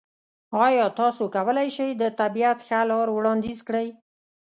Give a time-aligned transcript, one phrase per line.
[0.65, 3.87] ایا تاسو کولی شئ د طبیعت ښه لار وړاندیز کړئ؟